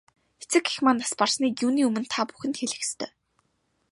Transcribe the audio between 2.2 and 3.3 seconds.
бүхэнд хэлэх ёстой.